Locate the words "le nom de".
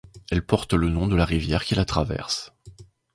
0.73-1.15